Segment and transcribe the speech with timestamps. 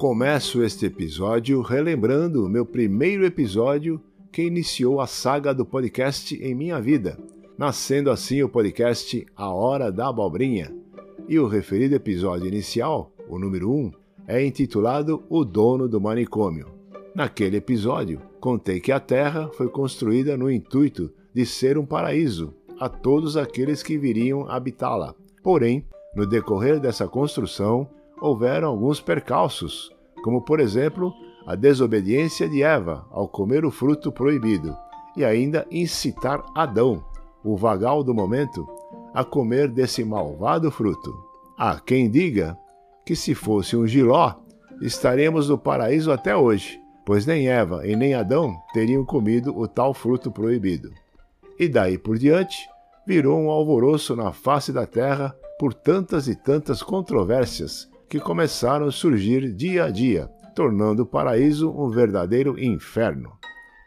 [0.00, 4.00] Começo este episódio relembrando o meu primeiro episódio
[4.32, 7.18] que iniciou a saga do podcast em minha vida,
[7.58, 10.74] nascendo assim o podcast A Hora da Abobrinha.
[11.28, 13.92] E o referido episódio inicial, o número 1,
[14.26, 16.68] é intitulado O Dono do Manicômio.
[17.14, 22.88] Naquele episódio, contei que a Terra foi construída no intuito de ser um paraíso a
[22.88, 25.14] todos aqueles que viriam habitá-la.
[25.42, 25.84] Porém,
[26.16, 27.86] no decorrer dessa construção,
[28.20, 29.90] houveram alguns percalços,
[30.22, 31.12] como por exemplo
[31.46, 34.76] a desobediência de Eva ao comer o fruto proibido
[35.16, 37.02] e ainda incitar Adão,
[37.42, 38.68] o vagal do momento,
[39.12, 41.12] a comer desse malvado fruto.
[41.58, 42.56] Há quem diga
[43.04, 44.34] que se fosse um giló,
[44.80, 49.92] estaremos no paraíso até hoje, pois nem Eva e nem Adão teriam comido o tal
[49.92, 50.92] fruto proibido.
[51.58, 52.68] E daí por diante,
[53.06, 58.90] virou um alvoroço na face da terra por tantas e tantas controvérsias que começaram a
[58.90, 63.30] surgir dia a dia, tornando o paraíso um verdadeiro inferno.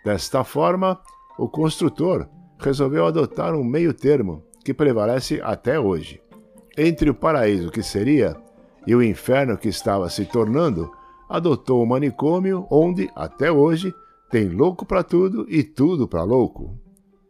[0.05, 0.97] Desta forma,
[1.37, 6.21] o construtor resolveu adotar um meio-termo que prevalece até hoje.
[6.77, 8.37] Entre o paraíso que seria
[8.87, 10.89] e o inferno que estava se tornando,
[11.27, 13.93] adotou o um manicômio onde, até hoje,
[14.31, 16.79] tem louco para tudo e tudo para louco.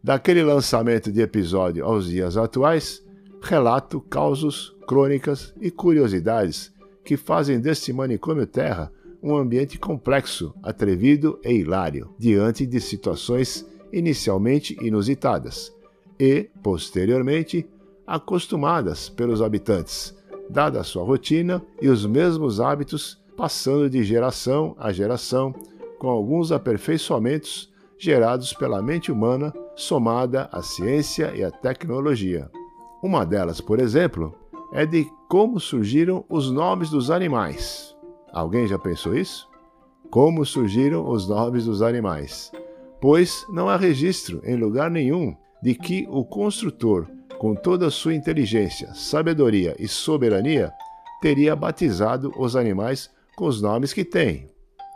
[0.04, 3.04] Daquele lançamento de episódio aos dias atuais,
[3.42, 6.73] relato causos, crônicas e curiosidades
[7.04, 8.92] que fazem deste manicômio terra
[9.24, 15.74] um ambiente complexo, atrevido e hilário, diante de situações inicialmente inusitadas
[16.20, 17.66] e, posteriormente,
[18.06, 20.14] acostumadas pelos habitantes,
[20.50, 25.54] dada a sua rotina e os mesmos hábitos, passando de geração a geração,
[25.98, 32.52] com alguns aperfeiçoamentos gerados pela mente humana somada à ciência e à tecnologia.
[33.02, 34.36] Uma delas, por exemplo,
[34.74, 37.96] é de como surgiram os nomes dos animais.
[38.32, 39.48] Alguém já pensou isso?
[40.10, 42.52] Como surgiram os nomes dos animais?
[43.00, 48.16] Pois não há registro em lugar nenhum de que o construtor, com toda a sua
[48.16, 50.74] inteligência, sabedoria e soberania,
[51.22, 54.50] teria batizado os animais com os nomes que têm.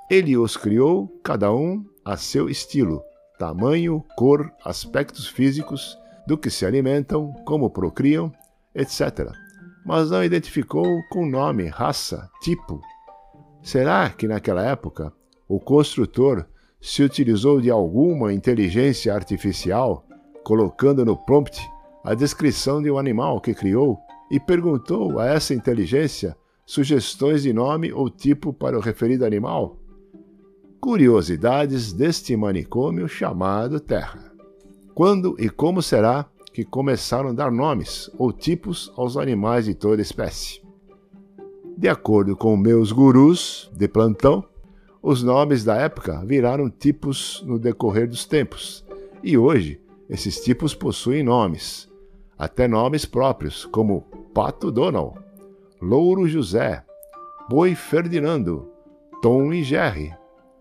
[0.09, 3.03] Ele os criou, cada um a seu estilo,
[3.37, 8.31] tamanho, cor, aspectos físicos, do que se alimentam, como procriam,
[8.73, 9.46] etc
[9.87, 12.81] mas não identificou com nome, raça, tipo.
[13.63, 15.13] Será que naquela época
[15.47, 16.45] o construtor
[16.81, 20.05] se utilizou de alguma inteligência artificial,
[20.43, 21.65] colocando no prompt
[22.03, 23.97] a descrição de um animal que criou
[24.29, 29.77] e perguntou a essa inteligência sugestões de nome ou tipo para o referido animal?
[30.81, 34.33] Curiosidades deste manicômio chamado Terra.
[34.93, 36.25] Quando e como será
[36.57, 40.59] que começaram a dar nomes ou tipos aos animais de toda espécie.
[41.77, 44.43] De acordo com meus gurus de plantão,
[44.99, 48.83] os nomes da época viraram tipos no decorrer dos tempos,
[49.23, 49.79] e hoje
[50.09, 51.87] esses tipos possuem nomes,
[52.35, 54.01] até nomes próprios, como
[54.33, 55.13] Pato Donald,
[55.79, 56.83] Louro José,
[57.47, 58.67] Boi Ferdinando,
[59.21, 60.11] Tom e Jerry,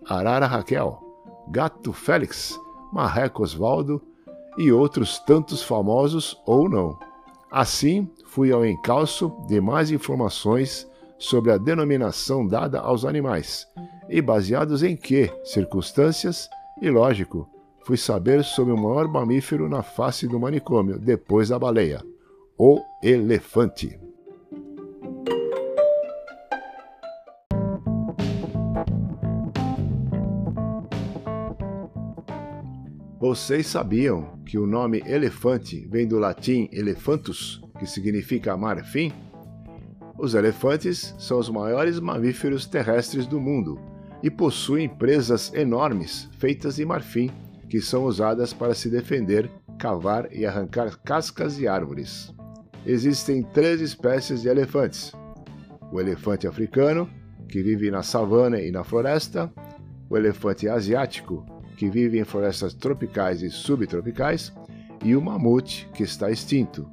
[0.06, 0.98] Arara Raquel,
[1.48, 2.60] Gato Félix,
[2.92, 4.02] Marreco Osvaldo
[4.56, 6.98] e outros tantos famosos ou não.
[7.50, 10.86] Assim, fui ao encalço de mais informações
[11.18, 13.66] sobre a denominação dada aos animais
[14.08, 16.48] e baseados em que circunstâncias
[16.80, 17.48] e lógico
[17.86, 22.04] fui saber sobre o maior mamífero na face do manicômio depois da baleia,
[22.58, 24.05] o elefante.
[33.28, 39.12] Vocês sabiam que o nome elefante vem do latim elephantus, que significa marfim?
[40.16, 43.80] Os elefantes são os maiores mamíferos terrestres do mundo
[44.22, 47.28] e possuem presas enormes feitas de marfim,
[47.68, 52.32] que são usadas para se defender, cavar e arrancar cascas de árvores.
[52.86, 55.12] Existem três espécies de elefantes:
[55.92, 57.10] o elefante africano,
[57.48, 59.52] que vive na savana e na floresta,
[60.08, 61.44] o elefante asiático,
[61.76, 64.52] que vive em florestas tropicais e subtropicais,
[65.04, 66.88] e o mamute, que está extinto.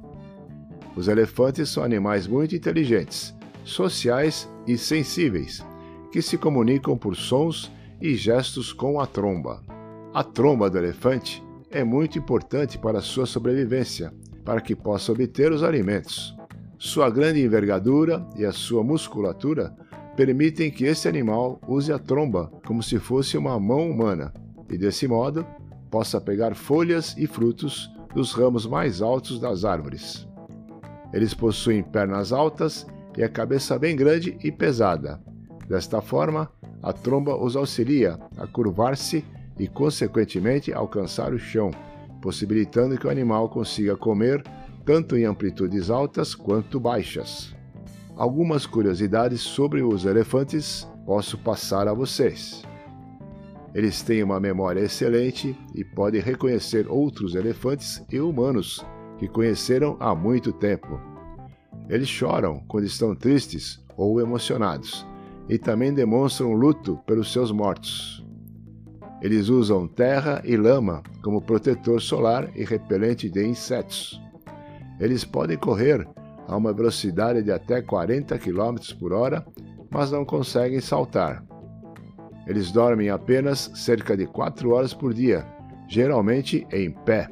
[0.94, 3.34] Os elefantes são animais muito inteligentes,
[3.64, 5.64] sociais e sensíveis,
[6.12, 9.62] que se comunicam por sons e gestos com a tromba.
[10.12, 14.12] A tromba do elefante é muito importante para sua sobrevivência,
[14.44, 16.36] para que possa obter os alimentos.
[16.78, 19.74] Sua grande envergadura e a sua musculatura
[20.14, 24.32] permitem que esse animal use a tromba como se fosse uma mão humana
[24.68, 25.46] e, desse modo,
[25.90, 30.26] possa pegar folhas e frutos dos ramos mais altos das árvores.
[31.12, 35.20] Eles possuem pernas altas e a cabeça bem grande e pesada.
[35.68, 36.50] Desta forma,
[36.82, 39.24] a tromba os auxilia a curvar-se
[39.58, 41.70] e, consequentemente, alcançar o chão,
[42.20, 44.42] possibilitando que o animal consiga comer
[44.84, 47.54] tanto em amplitudes altas quanto baixas.
[48.16, 52.62] Algumas curiosidades sobre os elefantes posso passar a vocês.
[53.74, 58.86] Eles têm uma memória excelente e podem reconhecer outros elefantes e humanos
[59.18, 61.00] que conheceram há muito tempo.
[61.88, 65.04] Eles choram quando estão tristes ou emocionados
[65.48, 68.24] e também demonstram luto pelos seus mortos.
[69.20, 74.20] Eles usam terra e lama como protetor solar e repelente de insetos.
[75.00, 76.06] Eles podem correr
[76.46, 79.44] a uma velocidade de até 40 km por hora,
[79.90, 81.44] mas não conseguem saltar.
[82.46, 85.46] Eles dormem apenas cerca de 4 horas por dia,
[85.88, 87.28] geralmente em pé.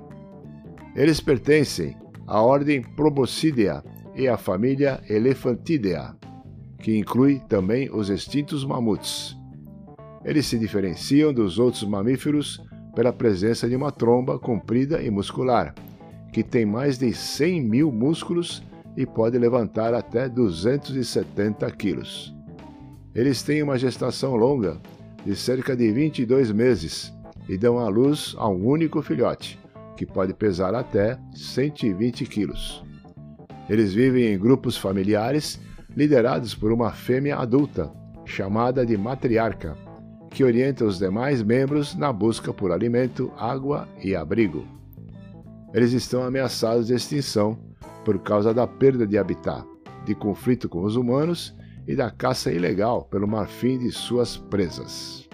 [0.94, 3.82] Eles pertencem à ordem Proboscidea
[4.14, 6.14] e à família Elephantidea,
[6.78, 9.36] que inclui também os extintos mamutes.
[10.24, 12.62] Eles se diferenciam dos outros mamíferos
[12.94, 15.74] pela presença de uma tromba comprida e muscular,
[16.32, 18.62] que tem mais de 100 mil músculos
[18.96, 22.34] e pode levantar até 270 quilos.
[23.14, 24.80] Eles têm uma gestação longa
[25.24, 27.12] de cerca de 22 meses
[27.48, 29.58] e dão à luz a um único filhote,
[29.96, 32.84] que pode pesar até 120 quilos.
[33.68, 35.60] Eles vivem em grupos familiares
[35.96, 37.92] liderados por uma fêmea adulta,
[38.24, 39.76] chamada de matriarca,
[40.30, 44.66] que orienta os demais membros na busca por alimento, água e abrigo.
[45.74, 47.58] Eles estão ameaçados de extinção
[48.04, 49.64] por causa da perda de habitat,
[50.04, 51.54] de conflito com os humanos
[51.86, 55.28] e da caça ilegal pelo marfim de suas presas.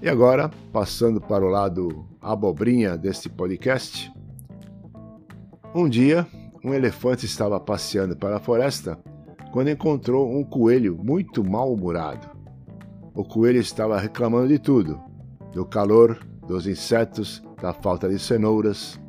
[0.00, 4.12] E agora, passando para o lado abobrinha deste podcast,
[5.74, 6.26] um dia
[6.64, 8.98] um elefante estava passeando pela floresta
[9.52, 12.28] quando encontrou um coelho muito mal-humorado.
[13.14, 15.00] O coelho estava reclamando de tudo:
[15.52, 19.00] do calor, dos insetos, da falta de cenouras.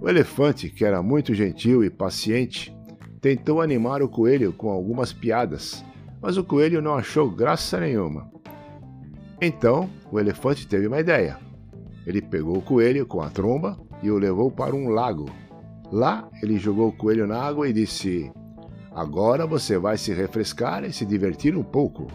[0.00, 2.75] O elefante, que era muito gentil e paciente,
[3.20, 5.84] tentou animar o coelho com algumas piadas,
[6.20, 8.30] mas o coelho não achou graça nenhuma.
[9.40, 11.38] Então, o elefante teve uma ideia.
[12.06, 15.26] Ele pegou o coelho com a tromba e o levou para um lago
[15.92, 18.30] Lá, ele jogou o coelho na água e disse:
[18.92, 22.08] Agora você vai se refrescar e se divertir um pouco.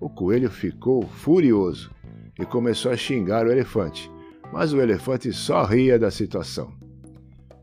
[0.00, 1.90] O coelho ficou furioso
[2.38, 4.10] e começou a xingar o elefante,
[4.52, 6.72] mas o elefante só ria da situação.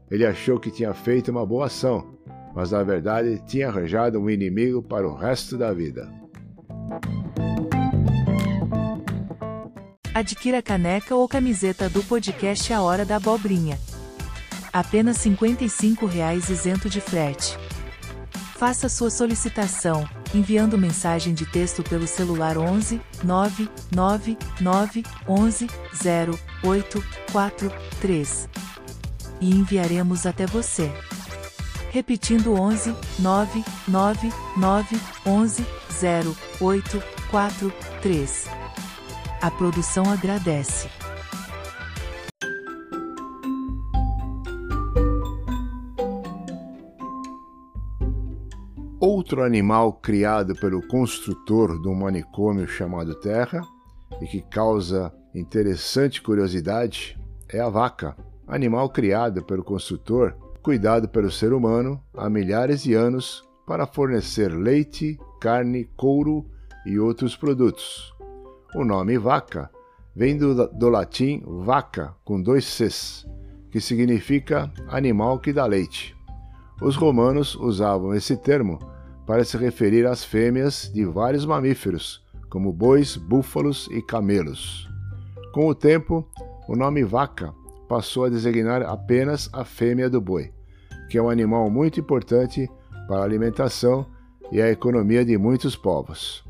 [0.10, 2.14] Ele achou que tinha feito uma boa ação,
[2.56, 6.12] mas na verdade tinha arranjado um inimigo para o resto da vida.
[10.14, 13.78] Adquira caneca ou camiseta do podcast A Hora da Abobrinha
[14.72, 17.58] apenas R$ 55,00 isento de frete.
[18.58, 25.68] Faça sua solicitação, enviando mensagem de texto pelo celular 11 999 11
[26.64, 28.50] 0843
[29.42, 30.92] e enviaremos até você.
[31.92, 35.66] Repetindo 11 999 11
[36.72, 38.48] 0843.
[39.42, 40.88] A produção agradece.
[48.98, 53.62] Outro animal criado pelo construtor do manicômio chamado Terra
[54.22, 57.20] e que causa interessante curiosidade
[57.50, 58.16] é a vaca,
[58.48, 65.20] animal criado pelo construtor, cuidado pelo ser humano há milhares de anos para fornecer leite,
[65.40, 66.46] carne, couro
[66.86, 68.14] e outros produtos.
[68.76, 69.70] O nome vaca
[70.16, 73.26] vem do, do latim vaca, com dois Cs,
[73.70, 76.16] que significa animal que dá leite.
[76.82, 78.80] Os romanos usavam esse termo
[79.26, 84.90] para se referir às fêmeas de vários mamíferos, como bois, búfalos e camelos.
[85.54, 86.28] Com o tempo,
[86.68, 87.54] o nome vaca
[87.92, 90.50] passou a designar apenas a fêmea do boi,
[91.10, 92.72] que é um animal muito importante
[93.06, 94.06] para a alimentação
[94.50, 96.42] e a economia de muitos povos.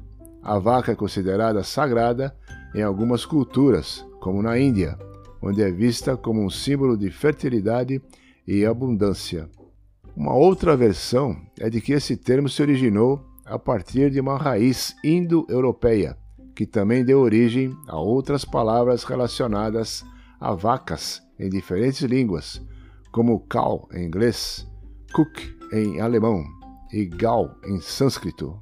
[0.44, 2.38] A vaca é considerada sagrada
[2.76, 4.96] em algumas culturas, como na Índia,
[5.42, 8.00] onde é vista como um símbolo de fertilidade
[8.48, 9.50] e abundância.
[10.16, 14.96] Uma outra versão é de que esse termo se originou a partir de uma raiz
[15.04, 16.16] indo-europeia,
[16.56, 20.06] que também deu origem a outras palavras relacionadas
[20.42, 22.60] a vacas em diferentes línguas,
[23.12, 24.68] como cow em inglês,
[25.14, 25.40] cook
[25.72, 26.44] em alemão
[26.92, 28.60] e gal em sânscrito.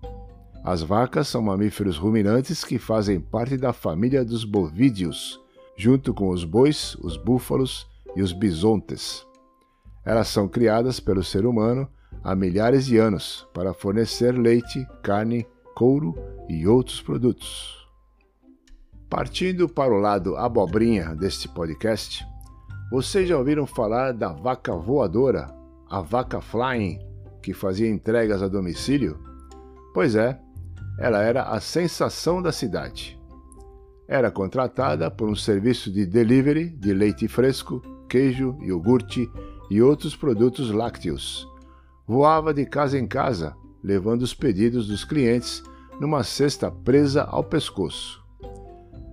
[0.63, 5.39] As vacas são mamíferos ruminantes que fazem parte da família dos bovídeos,
[5.77, 9.25] junto com os bois, os búfalos e os bisontes.
[10.03, 11.87] Elas são criadas pelo ser humano
[12.21, 16.13] há milhares de anos para fornecer leite, carne, couro
[16.49, 17.78] e outros produtos.
[19.09, 22.23] Partindo para o lado abobrinha deste podcast,
[22.91, 25.47] vocês já ouviram falar da vaca voadora,
[25.89, 26.99] a vaca flying,
[27.41, 29.19] que fazia entregas a domicílio?
[29.95, 30.39] Pois é,
[30.99, 33.19] ela era a sensação da cidade.
[34.07, 39.27] Era contratada por um serviço de delivery de leite fresco, queijo, iogurte
[39.71, 41.47] e outros produtos lácteos.
[42.07, 45.63] Voava de casa em casa, levando os pedidos dos clientes
[45.99, 48.18] numa cesta presa ao pescoço.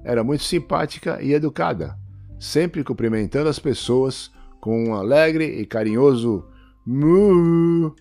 [0.06, 1.98] Era muito simpática e educada,
[2.38, 6.46] sempre cumprimentando as pessoas com um alegre e carinhoso
[6.86, 7.92] mu.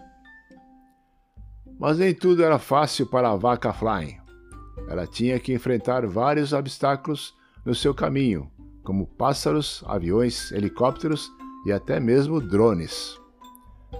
[1.80, 4.18] Mas nem tudo era fácil para a vaca Flying.
[4.88, 7.34] Ela tinha que enfrentar vários obstáculos
[7.66, 8.52] no seu caminho,
[8.84, 11.28] como pássaros, aviões, helicópteros
[11.66, 13.20] e até mesmo drones.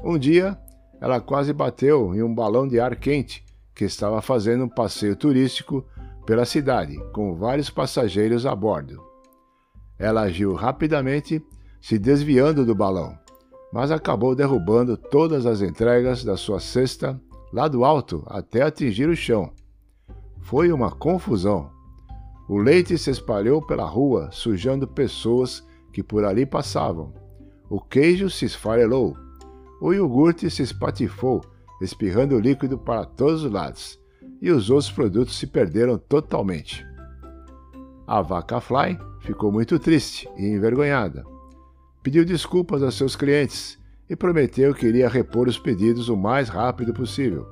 [0.04, 0.56] Um dia,
[1.02, 3.44] ela quase bateu em um balão de ar quente
[3.74, 5.84] que estava fazendo um passeio turístico
[6.26, 9.02] pela cidade, com vários passageiros a bordo.
[9.98, 11.44] Ela agiu rapidamente,
[11.80, 13.18] se desviando do balão,
[13.72, 17.20] mas acabou derrubando todas as entregas da sua cesta
[17.54, 19.52] lá do alto até atingir o chão.
[20.42, 21.70] Foi uma confusão.
[22.48, 27.14] O leite se espalhou pela rua, sujando pessoas que por ali passavam.
[27.70, 29.16] O queijo se esfarelou.
[29.82, 31.42] O iogurte se espatifou,
[31.82, 34.00] espirrando líquido para todos os lados,
[34.46, 36.86] e os outros produtos se perderam totalmente.
[38.06, 41.26] A vaca Fly ficou muito triste e envergonhada.
[42.04, 46.94] Pediu desculpas a seus clientes e prometeu que iria repor os pedidos o mais rápido
[46.94, 47.48] possível.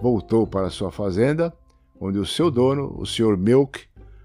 [0.00, 1.52] Voltou para sua fazenda,
[2.00, 3.36] onde o seu dono, o Sr.
[3.36, 3.80] Milk,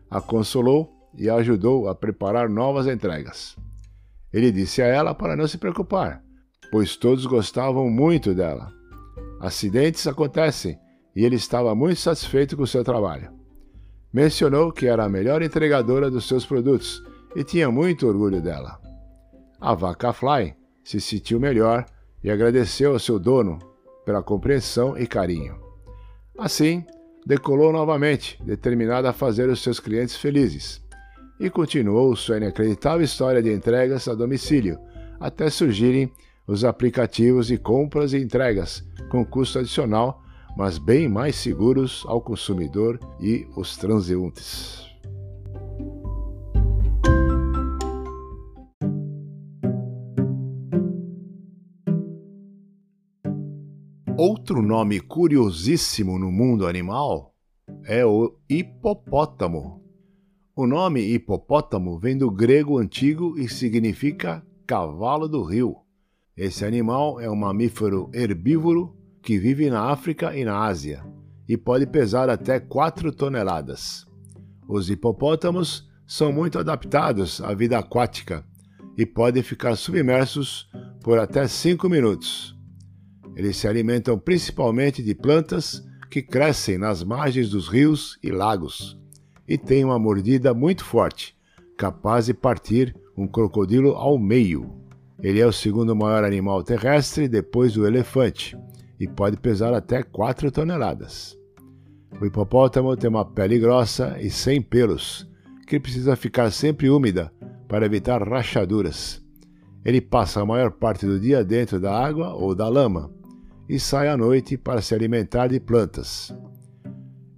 [0.08, 3.58] a consolou e a ajudou a preparar novas entregas.
[4.32, 6.22] Ele disse a ela para não se preocupar,
[6.72, 8.72] pois todos gostavam muito dela.
[9.40, 10.78] Acidentes acontecem
[11.15, 13.32] e ele estava muito satisfeito com o seu trabalho.
[14.13, 17.03] Mencionou que era a melhor entregadora dos seus produtos
[17.36, 18.80] e tinha muito orgulho dela.
[19.60, 21.86] A vaca Fly se sentiu melhor
[22.24, 23.60] e agradeceu ao seu dono
[24.06, 25.60] pela compreensão e carinho.
[26.38, 26.84] Assim,
[27.25, 30.82] decolou novamente, determinada a fazer os seus clientes felizes,
[31.39, 34.80] e continuou sua inacreditável história de entregas a domicílio,
[35.20, 36.12] até surgirem
[36.48, 40.21] os aplicativos de compras e entregas com custo adicional,
[40.55, 44.81] mas bem mais seguros ao consumidor e os transeuntes.
[54.17, 57.34] Outro nome curiosíssimo no mundo animal
[57.84, 59.81] é o hipopótamo.
[60.55, 65.77] O nome hipopótamo vem do grego antigo e significa cavalo do rio.
[66.38, 71.04] Esse animal é um mamífero herbívoro que vive na África e na Ásia
[71.48, 74.08] e pode pesar até 4 toneladas.
[74.68, 78.44] Os hipopótamos são muito adaptados à vida aquática
[78.98, 80.70] e podem ficar submersos
[81.01, 82.58] por até 5 minutos.
[83.36, 88.98] Eles se alimentam principalmente de plantas que crescem nas margens dos rios e lagos
[89.48, 91.36] e têm uma mordida muito forte,
[91.78, 94.74] capaz de partir um crocodilo ao meio.
[95.22, 98.58] Ele é o segundo maior animal terrestre depois do elefante
[99.01, 101.36] e pode pesar até 4 toneladas.
[102.22, 105.27] O hipopótamo tem uma pele grossa e sem pelos,
[105.65, 107.34] que precisa ficar sempre úmida
[107.67, 109.20] para evitar rachaduras.
[109.84, 113.12] Ele passa a maior parte do dia dentro da água ou da lama
[113.67, 116.31] e sai à noite para se alimentar de plantas.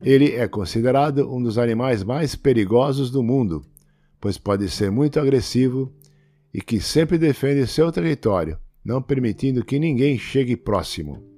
[0.01, 3.63] Ele é considerado um dos animais mais perigosos do mundo,
[4.19, 5.93] pois pode ser muito agressivo
[6.53, 11.32] e que sempre defende seu território, não permitindo que ninguém chegue próximo.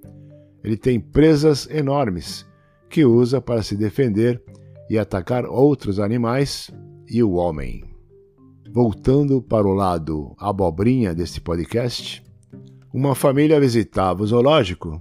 [0.65, 2.43] Ele tem presas enormes
[2.89, 4.41] que usa para se defender
[4.89, 6.72] e atacar outros animais
[7.07, 7.84] e o homem.
[8.72, 12.25] Voltando para o lado abobrinha deste podcast,
[12.91, 15.00] uma família visitava o zoológico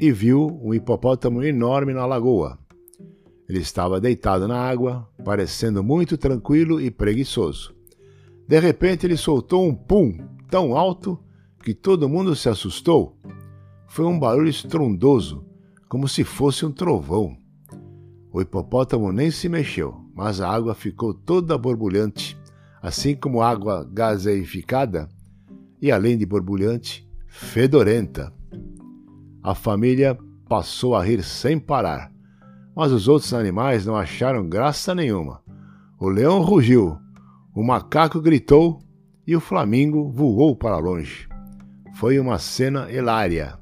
[0.00, 2.58] e viu um hipopótamo enorme na lagoa.
[3.48, 7.72] Ele estava deitado na água, parecendo muito tranquilo e preguiçoso.
[8.48, 10.18] De repente, ele soltou um pum
[10.50, 11.16] tão alto
[11.62, 13.17] que todo mundo se assustou.
[13.88, 15.44] Foi um barulho estrondoso,
[15.88, 17.36] como se fosse um trovão.
[18.30, 22.38] O hipopótamo nem se mexeu, mas a água ficou toda borbulhante,
[22.82, 25.08] assim como água gaseificada,
[25.80, 28.32] e além de borbulhante, fedorenta.
[29.42, 30.16] A família
[30.48, 32.12] passou a rir sem parar,
[32.76, 35.42] mas os outros animais não acharam graça nenhuma.
[35.98, 36.98] O leão rugiu,
[37.54, 38.80] o macaco gritou
[39.26, 41.26] e o flamingo voou para longe.
[41.94, 43.58] Foi uma cena hilária.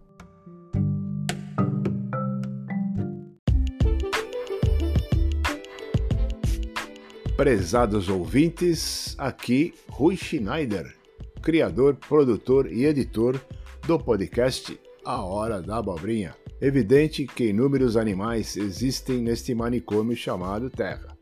[7.37, 10.97] Prezados ouvintes, aqui Rui Schneider,
[11.43, 13.39] criador, produtor e editor
[13.87, 16.35] do podcast A Hora da Abobrinha.
[16.63, 21.15] Evidente que inúmeros animais existem neste manicômio chamado Terra.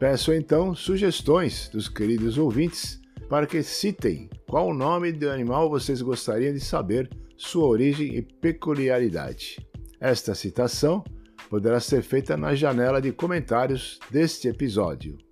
[0.00, 2.98] Peço então sugestões dos queridos ouvintes
[3.28, 9.58] para que citem qual nome do animal vocês gostariam de saber, sua origem e peculiaridade.
[10.00, 11.04] Esta citação
[11.50, 15.27] poderá ser feita na janela de comentários deste episódio.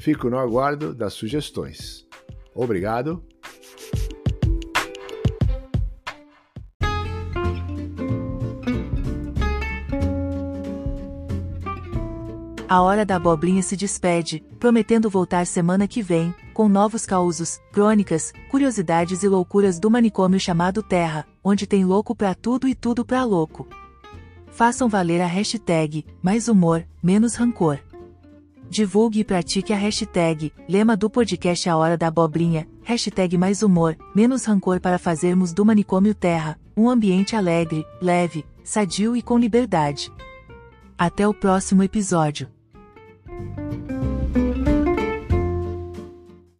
[0.00, 2.06] Fico no aguardo das sugestões.
[2.54, 3.24] Obrigado.
[12.68, 18.32] A Hora da Abobrinha se despede, prometendo voltar semana que vem, com novos causos, crônicas,
[18.50, 23.22] curiosidades e loucuras do manicômio chamado Terra, onde tem louco pra tudo e tudo pra
[23.22, 23.68] louco.
[24.48, 27.78] Façam valer a hashtag, mais humor, menos rancor.
[28.68, 33.96] Divulgue e pratique a hashtag, lema do podcast A Hora da Abobrinha, hashtag mais humor,
[34.14, 40.12] menos rancor para fazermos do manicômio Terra, um ambiente alegre, leve, sadio e com liberdade.
[40.98, 42.53] Até o próximo episódio.